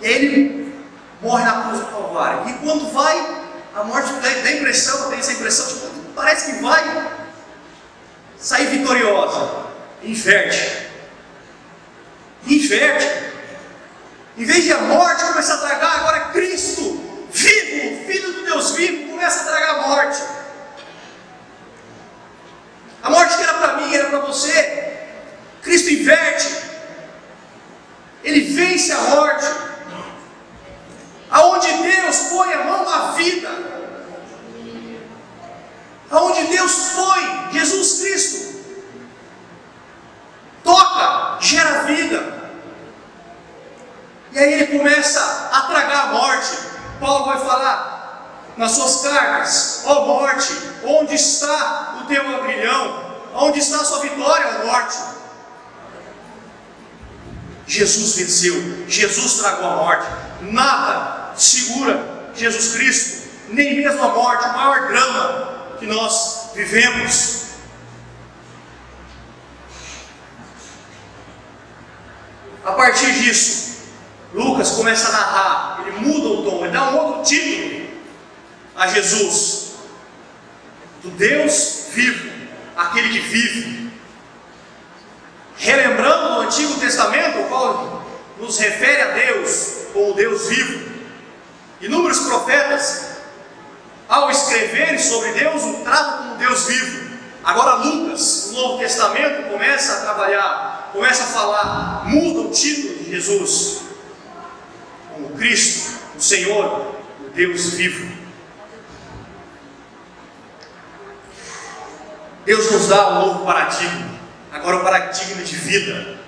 ele 0.00 0.74
morre 1.20 1.44
na 1.44 1.62
cruz 1.62 1.80
do 1.80 1.86
Calvário. 1.86 2.48
E 2.48 2.52
quando 2.64 2.92
vai, 2.92 3.46
a 3.74 3.84
morte 3.84 4.12
dá 4.14 4.28
a 4.28 4.52
impressão, 4.52 5.10
tem 5.10 5.18
essa 5.18 5.32
impressão, 5.32 5.66
tipo, 5.66 5.90
parece 6.14 6.52
que 6.52 6.62
vai 6.62 7.10
sair 8.38 8.66
vitoriosa. 8.66 9.66
Inverte. 10.02 10.88
Inverte. 12.46 13.30
Em 14.36 14.44
vez 14.44 14.64
de 14.64 14.72
a 14.72 14.78
morte 14.78 15.24
começar 15.24 15.54
a 15.54 15.58
tragar, 15.58 15.98
agora 15.98 16.20
Cristo, 16.32 16.82
vivo, 17.30 18.06
Filho 18.06 18.32
do 18.32 18.44
Deus 18.44 18.70
vivo, 18.72 19.10
começa 19.10 19.42
a 19.42 19.44
tragar 19.44 19.74
a 19.74 19.88
morte. 19.88 20.22
A 23.02 23.10
morte 23.10 23.36
que 23.36 23.42
era 23.42 23.54
para 23.54 23.76
mim, 23.76 23.94
era 23.94 24.08
para 24.08 24.20
você. 24.20 25.08
Cristo 25.62 25.90
inverte. 25.90 26.70
Ele 28.22 28.40
vence 28.40 28.92
a 28.92 29.00
morte. 29.00 29.46
Aonde 31.30 31.72
Deus 31.72 32.16
põe 32.30 32.52
a 32.52 32.64
mão 32.64 32.84
na 32.84 33.12
vida. 33.12 33.48
Aonde 36.10 36.44
Deus 36.48 36.90
põe 36.94 37.52
Jesus 37.52 38.00
Cristo. 38.00 38.60
Toca, 40.64 41.38
gera 41.40 41.84
vida. 41.84 42.40
E 44.32 44.38
aí 44.38 44.52
ele 44.54 44.78
começa 44.78 45.50
a 45.52 45.62
tragar 45.62 46.04
a 46.04 46.12
morte. 46.12 46.70
Paulo 47.00 47.26
vai 47.26 47.38
falar 47.38 48.00
nas 48.56 48.72
suas 48.72 49.02
cartas: 49.02 49.82
Ó 49.84 50.02
oh 50.02 50.06
morte, 50.06 50.52
onde 50.84 51.14
está 51.14 52.00
o 52.02 52.06
teu 52.06 52.22
agrilhão? 52.36 53.10
Onde 53.34 53.60
está 53.60 53.80
a 53.80 53.84
sua 53.84 54.00
vitória, 54.00 54.60
ó 54.62 54.66
morte? 54.66 54.98
Jesus 57.66 58.16
venceu, 58.40 58.84
Jesus 58.88 59.34
tragou 59.34 59.70
a 59.70 59.76
morte. 59.76 60.06
Nada 60.42 61.32
segura 61.36 62.30
Jesus 62.34 62.74
Cristo, 62.74 63.28
nem 63.50 63.76
mesmo 63.76 64.02
a 64.02 64.08
morte, 64.08 64.44
o 64.44 64.52
maior 64.52 64.88
drama 64.88 65.76
que 65.78 65.86
nós 65.86 66.50
vivemos. 66.54 67.40
A 72.64 72.72
partir 72.72 73.12
disso, 73.12 73.88
Lucas 74.32 74.70
começa 74.70 75.08
a 75.08 75.12
narrar, 75.12 75.84
ele 75.86 75.98
muda 76.00 76.28
o 76.28 76.44
tom, 76.44 76.64
ele 76.64 76.72
dá 76.72 76.90
um 76.90 76.96
outro 76.96 77.22
título 77.24 77.88
a 78.76 78.86
Jesus: 78.86 79.72
do 81.02 81.10
Deus 81.10 81.86
vivo, 81.92 82.30
aquele 82.76 83.08
que 83.08 83.20
vive. 83.20 83.90
Relembrando 85.56 86.38
o 86.38 86.40
Antigo 86.40 86.80
Testamento, 86.80 87.40
o 87.40 87.48
qual 87.48 87.99
nos 88.40 88.58
refere 88.58 89.02
a 89.02 89.10
Deus 89.12 89.86
como 89.92 90.14
Deus 90.14 90.48
vivo. 90.48 90.90
Inúmeros 91.80 92.20
profetas, 92.20 93.10
ao 94.08 94.30
escreverem 94.30 94.98
sobre 94.98 95.32
Deus, 95.32 95.62
o 95.62 95.84
tratam 95.84 96.18
como 96.18 96.36
Deus 96.36 96.66
vivo. 96.66 97.10
Agora, 97.42 97.74
Lucas, 97.76 98.50
no 98.52 98.60
Novo 98.60 98.78
Testamento, 98.78 99.48
começa 99.48 99.92
a 99.94 100.00
trabalhar, 100.00 100.90
começa 100.92 101.24
a 101.24 101.26
falar, 101.26 102.04
muda 102.06 102.48
o 102.48 102.50
título 102.50 103.04
de 103.04 103.10
Jesus 103.10 103.80
como 105.12 105.30
Cristo, 105.36 105.98
o 106.16 106.20
Senhor, 106.20 106.96
o 107.20 107.30
Deus 107.30 107.74
vivo. 107.74 108.20
Deus 112.44 112.70
nos 112.70 112.88
dá 112.88 113.10
um 113.10 113.14
novo 113.26 113.44
paradigma, 113.44 114.08
agora 114.50 114.78
o 114.78 114.82
paradigma 114.82 115.42
de 115.42 115.56
vida. 115.56 116.19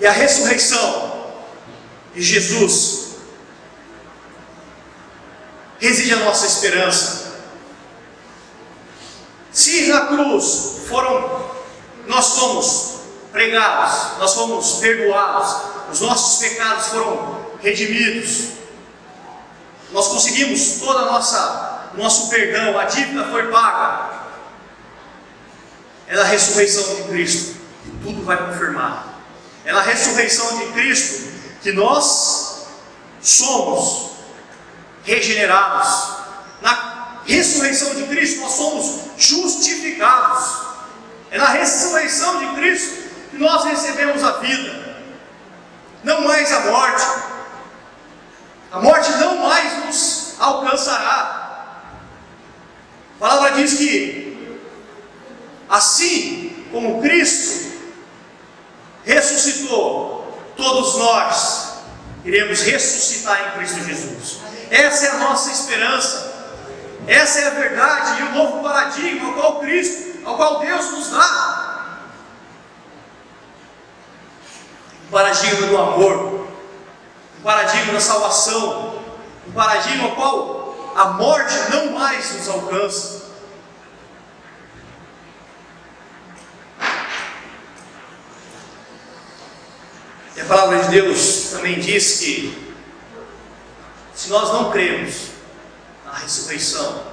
E 0.00 0.06
a 0.06 0.12
ressurreição 0.12 1.28
de 2.14 2.22
Jesus 2.22 3.16
reside 5.78 6.14
a 6.14 6.24
nossa 6.24 6.46
esperança. 6.46 7.30
Se 9.52 9.88
na 9.88 10.06
cruz 10.06 10.82
foram, 10.88 11.50
nós 12.06 12.38
fomos 12.38 13.00
pregados, 13.32 14.18
nós 14.18 14.34
fomos 14.34 14.72
perdoados, 14.80 15.56
os 15.92 16.00
nossos 16.00 16.38
pecados 16.40 16.86
foram 16.86 17.40
redimidos, 17.60 18.50
nós 19.92 20.08
conseguimos 20.08 20.80
toda 20.80 21.00
a 21.00 21.04
nossa 21.06 21.70
nosso 21.94 22.28
perdão, 22.28 22.78
a 22.78 22.84
dívida 22.84 23.24
foi 23.24 23.48
paga. 23.48 24.20
É 26.06 26.16
na 26.16 26.24
ressurreição 26.24 26.94
de 26.94 27.02
Cristo 27.04 27.56
que 27.82 27.90
tudo 28.02 28.24
vai 28.24 28.36
confirmar. 28.36 29.19
É 29.64 29.72
na 29.72 29.82
ressurreição 29.82 30.58
de 30.58 30.72
Cristo 30.72 31.32
que 31.62 31.72
nós 31.72 32.66
somos 33.20 34.12
regenerados. 35.04 36.16
Na 36.62 37.20
ressurreição 37.26 37.94
de 37.94 38.04
Cristo 38.04 38.40
nós 38.40 38.52
somos 38.52 39.00
justificados. 39.18 40.70
É 41.30 41.38
na 41.38 41.48
ressurreição 41.48 42.38
de 42.38 42.54
Cristo 42.56 43.10
que 43.30 43.36
nós 43.36 43.64
recebemos 43.64 44.22
a 44.24 44.32
vida, 44.38 44.96
não 46.02 46.22
mais 46.22 46.52
a 46.52 46.60
morte. 46.60 47.04
A 48.72 48.80
morte 48.80 49.10
não 49.12 49.38
mais 49.38 49.84
nos 49.84 50.34
alcançará. 50.38 51.40
A 53.16 53.18
palavra 53.18 53.52
diz 53.52 53.74
que, 53.74 54.58
assim 55.68 56.66
como 56.72 57.02
Cristo 57.02 57.69
ressuscitou, 59.04 60.32
todos 60.56 60.96
nós 60.96 61.70
iremos 62.24 62.62
ressuscitar 62.62 63.48
em 63.48 63.58
Cristo 63.58 63.84
Jesus. 63.84 64.38
Essa 64.70 65.06
é 65.06 65.10
a 65.10 65.18
nossa 65.18 65.50
esperança, 65.50 66.30
essa 67.06 67.40
é 67.40 67.46
a 67.46 67.50
verdade 67.50 68.20
e 68.20 68.22
o 68.24 68.32
novo 68.32 68.62
paradigma 68.62 69.28
ao 69.28 69.34
qual 69.34 69.60
Cristo, 69.60 70.20
ao 70.24 70.36
qual 70.36 70.60
Deus 70.60 70.90
nos 70.90 71.10
dá. 71.10 71.98
O 75.08 75.12
paradigma 75.12 75.66
do 75.66 75.76
amor, 75.76 76.46
o 77.38 77.42
paradigma 77.42 77.94
da 77.94 78.00
salvação, 78.00 79.02
o 79.46 79.52
paradigma 79.52 80.04
ao 80.04 80.14
qual 80.14 80.92
a 80.94 81.04
morte 81.06 81.54
não 81.70 81.92
mais 81.92 82.32
nos 82.34 82.48
alcança. 82.48 83.29
A 90.40 90.44
palavra 90.44 90.82
de 90.84 90.88
Deus 90.90 91.50
também 91.50 91.78
diz 91.78 92.18
que, 92.18 92.74
se 94.14 94.30
nós 94.30 94.52
não 94.52 94.70
cremos 94.70 95.28
na 96.04 96.14
ressurreição, 96.14 97.04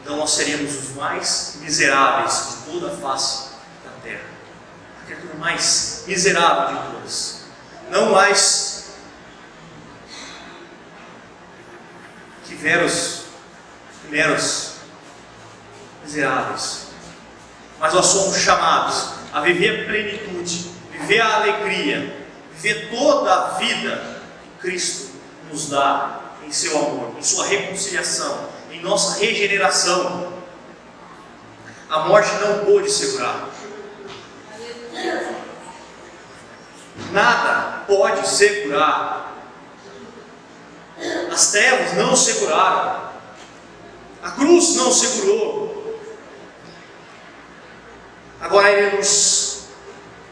então 0.00 0.16
nós 0.16 0.30
seremos 0.30 0.74
os 0.74 0.94
mais 0.96 1.58
miseráveis 1.60 2.48
de 2.48 2.72
toda 2.72 2.92
a 2.92 2.96
face 2.96 3.50
da 3.84 3.90
terra. 4.02 4.24
criatura 5.06 5.34
mais 5.34 6.04
miserável 6.06 6.76
de 6.76 6.90
todas. 6.90 7.40
Não 7.90 8.12
mais 8.12 8.90
que 12.44 12.54
veros 12.54 13.24
meros 14.08 14.72
miseráveis. 16.02 16.88
Mas 17.78 17.94
nós 17.94 18.06
somos 18.06 18.36
chamados 18.36 19.10
a 19.32 19.40
viver 19.40 19.82
a 19.82 19.84
plenitude, 19.84 20.69
viver 21.10 21.20
a 21.22 21.36
alegria, 21.38 22.16
viver 22.54 22.88
toda 22.88 23.34
a 23.34 23.48
vida 23.58 24.20
que 24.60 24.68
Cristo 24.68 25.10
nos 25.50 25.68
dá 25.68 26.20
em 26.46 26.52
seu 26.52 26.78
amor, 26.78 27.16
em 27.18 27.22
sua 27.22 27.46
reconciliação, 27.46 28.48
em 28.70 28.80
nossa 28.80 29.18
regeneração. 29.18 30.32
A 31.88 32.00
morte 32.00 32.30
não 32.34 32.64
pôde 32.64 32.88
segurar. 32.88 33.48
Nada 37.10 37.84
pode 37.88 38.28
segurar. 38.28 39.34
As 41.32 41.50
trevas 41.50 41.94
não 41.94 42.14
seguraram. 42.14 43.10
A 44.22 44.30
cruz 44.30 44.76
não 44.76 44.92
segurou. 44.92 46.00
Agora 48.40 48.70
Ele 48.70 48.98
nos, 48.98 49.49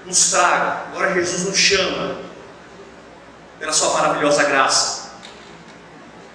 nos 0.08 0.30
traga, 0.30 0.86
agora 0.90 1.12
Jesus 1.12 1.44
nos 1.44 1.58
chama, 1.58 2.16
pela 3.58 3.72
Sua 3.72 3.92
maravilhosa 3.92 4.42
graça. 4.44 5.10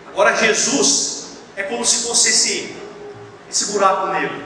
Agora 0.08 0.36
Jesus 0.36 1.38
é 1.56 1.64
como 1.64 1.84
se 1.84 2.08
fosse 2.08 2.30
esse, 2.30 2.78
esse 3.50 3.72
buraco 3.72 4.08
negro, 4.08 4.44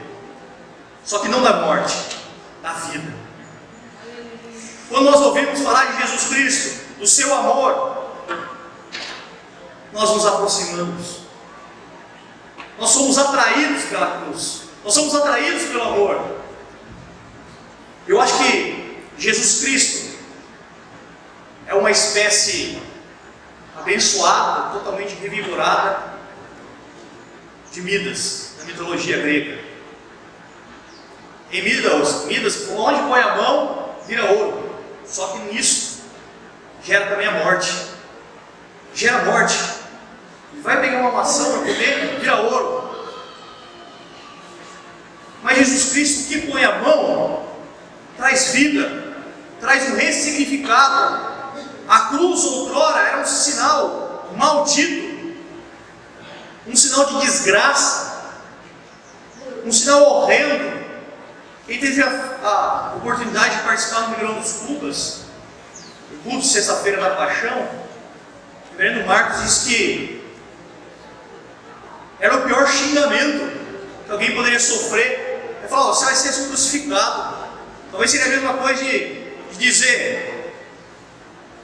só 1.04 1.20
que 1.20 1.28
não 1.28 1.44
da 1.44 1.58
morte, 1.58 1.96
da 2.64 2.72
vida. 2.74 3.14
Quando 4.90 5.12
nós 5.12 5.20
ouvimos 5.20 5.60
falar 5.60 5.92
de 5.92 6.02
Jesus 6.02 6.30
Cristo, 6.30 6.88
do 7.00 7.06
seu 7.06 7.34
amor, 7.36 8.08
nós 9.92 10.10
nos 10.10 10.26
aproximamos. 10.26 11.18
Nós 12.80 12.90
somos 12.92 13.18
atraídos 13.18 13.84
pela 13.86 14.22
cruz. 14.22 14.62
Nós 14.86 14.94
somos 14.94 15.14
atraídos 15.16 15.64
pelo 15.64 15.82
amor. 15.82 16.37
Jesus 19.28 19.60
Cristo 19.60 20.18
é 21.66 21.74
uma 21.74 21.92
espécie 21.92 22.82
abençoada, 23.76 24.72
totalmente 24.72 25.16
revigorada 25.16 26.14
de 27.74 27.82
Midas, 27.82 28.54
na 28.58 28.64
mitologia 28.64 29.18
grega. 29.18 29.60
Em 31.52 31.62
Midas, 31.62 32.24
Midas, 32.24 32.70
onde 32.70 33.02
põe 33.02 33.20
a 33.20 33.36
mão, 33.36 33.96
vira 34.08 34.32
ouro. 34.32 34.74
Só 35.06 35.28
que 35.34 35.54
nisso 35.54 36.04
gera 36.82 37.08
também 37.08 37.28
a 37.28 37.44
morte. 37.44 37.70
Gera 38.96 39.26
morte. 39.26 39.58
Vai 40.62 40.80
pegar 40.80 41.02
uma 41.02 41.12
maçã 41.12 41.52
para 41.52 41.60
comer, 41.60 42.18
vira 42.22 42.38
ouro. 42.44 43.12
Mas 45.44 45.58
Jesus 45.58 45.92
Cristo 45.92 46.30
que 46.30 46.50
põe 46.50 46.64
a 46.64 46.80
mão 46.80 47.46
traz 48.16 48.54
vida, 48.54 49.07
traz 49.60 49.90
um 49.90 49.96
ressignificado. 49.96 51.38
A 51.88 52.00
cruz 52.10 52.44
outrora 52.44 53.00
era 53.00 53.22
um 53.22 53.26
sinal 53.26 54.30
maldito, 54.36 55.36
um 56.68 56.76
sinal 56.76 57.06
de 57.06 57.22
desgraça, 57.22 58.36
um 59.66 59.72
sinal 59.72 60.04
horrendo. 60.04 60.86
Quem 61.66 61.80
teve 61.80 62.02
a, 62.02 62.38
a 62.44 62.94
oportunidade 62.98 63.58
de 63.58 63.64
participar 63.64 64.02
do 64.02 64.18
Milhão 64.18 64.40
dos 64.40 64.54
Cubas, 64.54 65.22
o 66.12 66.18
culto 66.24 66.40
de 66.40 66.48
sexta-feira 66.48 67.02
da 67.02 67.12
Paixão, 67.12 67.58
o 67.58 68.78
reverendo 68.78 69.06
Marcos 69.06 69.44
diz 69.44 69.64
que 69.64 70.18
era 72.20 72.38
o 72.38 72.42
pior 72.42 72.68
xingamento 72.68 73.58
que 74.06 74.12
alguém 74.12 74.36
poderia 74.36 74.60
sofrer. 74.60 75.58
Ele 75.60 75.68
falou: 75.68 75.94
você 75.94 76.06
vai 76.06 76.16
ser 76.16 76.48
crucificado. 76.48 77.48
Talvez 77.92 78.12
seria 78.12 78.28
a 78.28 78.30
mesma 78.30 78.54
coisa 78.56 78.84
de, 78.84 79.27
de 79.52 79.58
dizer: 79.58 80.38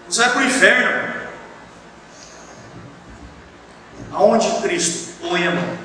você 0.07 0.21
vai 0.21 0.31
para 0.31 0.41
o 0.41 0.45
inferno. 0.45 1.13
Aonde 4.11 4.61
Cristo 4.61 5.13
põe 5.21 5.47
a 5.47 5.51
mão, 5.51 5.77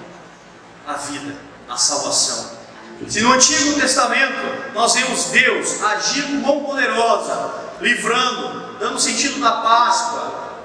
a 0.86 0.92
vida, 0.94 1.34
a 1.66 1.76
salvação. 1.78 2.58
Se 3.06 3.22
no 3.22 3.32
Antigo 3.32 3.80
Testamento 3.80 4.72
nós 4.74 4.92
vemos 4.94 5.26
Deus 5.26 5.82
agir 5.82 6.42
com 6.42 6.64
poderosa, 6.64 7.54
livrando, 7.80 8.76
dando 8.78 9.00
sentido 9.00 9.40
da 9.40 9.52
Páscoa, 9.52 10.58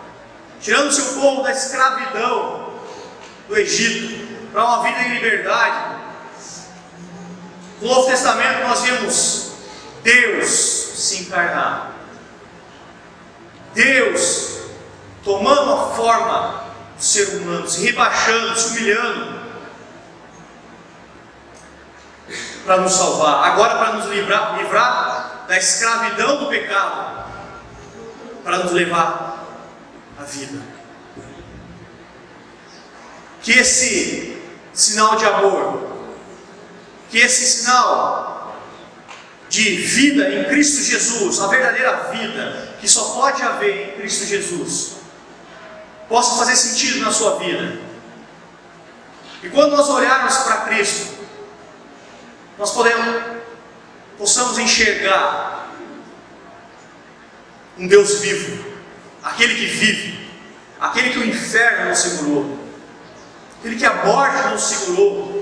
tirando 0.59 0.91
seu 0.91 1.21
povo 1.21 1.43
da 1.43 1.51
escravidão 1.51 2.73
do 3.47 3.57
Egito 3.57 4.51
para 4.51 4.65
uma 4.65 4.83
vida 4.83 4.99
em 5.03 5.13
liberdade. 5.13 6.01
No 7.81 7.87
Novo 7.87 8.09
Testamento 8.09 8.67
nós 8.67 8.81
vemos 8.81 9.51
Deus 10.03 10.72
se 11.03 11.23
encarnar. 11.23 11.91
Deus 13.73 14.59
tomando 15.23 15.73
a 15.73 15.89
forma 15.95 16.63
do 16.95 17.03
ser 17.03 17.37
humano, 17.37 17.67
se 17.67 17.85
rebaixando, 17.85 18.55
se 18.55 18.69
humilhando 18.69 19.43
para 22.65 22.77
nos 22.77 22.93
salvar, 22.93 23.51
agora 23.51 23.75
para 23.77 23.93
nos 23.93 24.05
livrar, 24.05 24.57
livrar 24.57 25.45
da 25.47 25.57
escravidão 25.57 26.37
do 26.37 26.49
pecado, 26.49 27.25
para 28.43 28.59
nos 28.59 28.71
levar 28.71 29.45
à 30.17 30.23
vida. 30.23 30.61
Que 33.41 33.51
esse 33.51 34.41
sinal 34.73 35.17
de 35.17 35.25
amor, 35.25 35.89
que 37.09 37.17
esse 37.17 37.45
sinal 37.45 38.32
de 39.53 39.75
vida 39.75 40.33
em 40.33 40.45
Cristo 40.45 40.81
Jesus, 40.81 41.39
a 41.39 41.45
verdadeira 41.45 42.09
vida 42.11 42.73
que 42.81 42.89
só 42.89 43.13
pode 43.13 43.39
haver 43.43 43.89
em 43.89 43.91
Cristo 43.99 44.25
Jesus, 44.25 44.95
possa 46.09 46.39
fazer 46.39 46.55
sentido 46.55 47.01
na 47.01 47.11
sua 47.11 47.37
vida. 47.37 47.79
E 49.43 49.49
quando 49.49 49.77
nós 49.77 49.87
olharmos 49.89 50.37
para 50.37 50.61
Cristo, 50.61 51.19
nós 52.57 52.71
podemos, 52.71 53.23
possamos 54.17 54.57
enxergar 54.57 55.69
um 57.77 57.87
Deus 57.87 58.21
vivo, 58.21 58.73
aquele 59.21 59.53
que 59.53 59.67
vive, 59.67 60.29
aquele 60.81 61.11
que 61.11 61.19
o 61.19 61.27
inferno 61.27 61.89
não 61.89 61.95
segurou, 61.95 62.59
aquele 63.59 63.75
que 63.75 63.85
a 63.85 64.03
morte 64.03 64.47
não 64.47 64.57
segurou, 64.57 65.32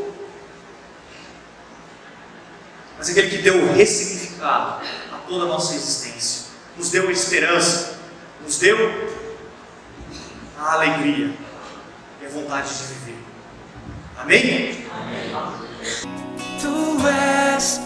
mas 3.01 3.09
aquele 3.09 3.29
que 3.31 3.37
deu 3.39 3.55
o 3.55 3.73
ressignificado 3.73 4.85
a 5.11 5.17
toda 5.27 5.45
a 5.45 5.47
nossa 5.47 5.73
existência, 5.73 6.51
nos 6.77 6.91
deu 6.91 7.09
a 7.09 7.11
esperança, 7.11 7.97
nos 8.43 8.59
deu 8.59 8.77
a 10.59 10.73
alegria 10.73 11.33
e 12.21 12.25
a 12.27 12.29
vontade 12.29 12.69
de 12.69 12.83
viver. 12.93 13.17
Amém? 14.19 14.85
Amém. 14.91 15.31
Tu 16.61 17.07
és 17.07 17.81